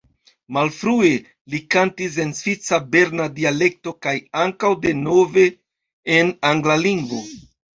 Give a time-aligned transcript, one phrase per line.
[0.55, 1.09] Malfrue
[1.55, 4.15] li kantis en svisa berna dialekto, kaj
[4.47, 5.47] ankaŭ de nove
[6.17, 7.25] en angla lingvo.